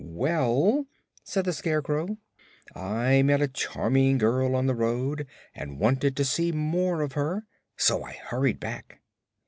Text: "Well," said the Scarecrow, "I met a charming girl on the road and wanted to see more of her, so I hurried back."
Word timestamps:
"Well," 0.03 0.87
said 1.23 1.45
the 1.45 1.53
Scarecrow, 1.53 2.17
"I 2.73 3.21
met 3.21 3.39
a 3.39 3.47
charming 3.47 4.17
girl 4.17 4.55
on 4.55 4.65
the 4.65 4.73
road 4.73 5.27
and 5.53 5.77
wanted 5.79 6.15
to 6.17 6.25
see 6.25 6.51
more 6.51 7.01
of 7.01 7.13
her, 7.13 7.45
so 7.77 8.01
I 8.03 8.13
hurried 8.13 8.59
back." 8.59 9.01